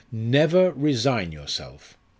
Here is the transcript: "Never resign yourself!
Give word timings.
"Never 0.11 0.71
resign 0.71 1.31
yourself! 1.31 1.95